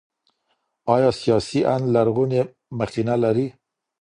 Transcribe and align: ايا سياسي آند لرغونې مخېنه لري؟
ايا 0.93 1.11
سياسي 1.21 1.59
آند 1.73 1.85
لرغونې 1.93 2.41
مخېنه 2.77 3.15
لري؟ 3.23 3.47